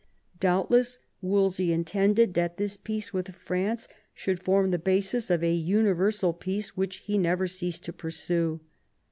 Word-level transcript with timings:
Doubtless 0.39 0.97
Wolsey 1.21 1.71
intended 1.71 2.33
that 2.33 2.57
this 2.57 2.75
peace 2.75 3.13
with 3.13 3.35
France 3.35 3.87
should 4.15 4.41
form 4.41 4.71
the 4.71 4.79
basis 4.79 5.29
of 5.29 5.43
a 5.43 5.53
universal 5.53 6.33
peace, 6.33 6.75
which 6.75 6.95
he 7.05 7.19
never 7.19 7.45
ceased 7.47 7.83
to 7.83 7.93
pursue. 7.93 8.61